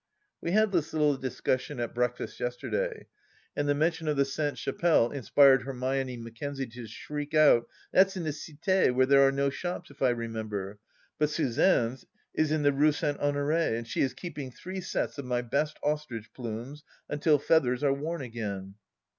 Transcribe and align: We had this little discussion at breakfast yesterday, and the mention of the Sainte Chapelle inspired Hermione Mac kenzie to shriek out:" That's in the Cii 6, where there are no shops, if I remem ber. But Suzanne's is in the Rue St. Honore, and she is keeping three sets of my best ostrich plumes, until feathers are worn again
We 0.41 0.49
had 0.53 0.71
this 0.71 0.93
little 0.93 1.15
discussion 1.15 1.79
at 1.79 1.93
breakfast 1.93 2.39
yesterday, 2.39 3.05
and 3.55 3.69
the 3.69 3.75
mention 3.75 4.07
of 4.07 4.17
the 4.17 4.25
Sainte 4.25 4.57
Chapelle 4.57 5.11
inspired 5.11 5.61
Hermione 5.61 6.17
Mac 6.17 6.33
kenzie 6.33 6.65
to 6.71 6.87
shriek 6.87 7.35
out:" 7.35 7.67
That's 7.93 8.17
in 8.17 8.23
the 8.23 8.31
Cii 8.31 8.65
6, 8.87 8.93
where 8.95 9.05
there 9.05 9.21
are 9.21 9.31
no 9.31 9.51
shops, 9.51 9.91
if 9.91 10.01
I 10.01 10.11
remem 10.11 10.49
ber. 10.49 10.79
But 11.19 11.29
Suzanne's 11.29 12.03
is 12.33 12.51
in 12.51 12.63
the 12.63 12.73
Rue 12.73 12.91
St. 12.93 13.19
Honore, 13.19 13.51
and 13.75 13.87
she 13.87 14.01
is 14.01 14.15
keeping 14.15 14.49
three 14.49 14.81
sets 14.81 15.19
of 15.19 15.25
my 15.25 15.43
best 15.43 15.77
ostrich 15.83 16.33
plumes, 16.33 16.83
until 17.07 17.37
feathers 17.37 17.83
are 17.83 17.93
worn 17.93 18.21
again 18.23 18.73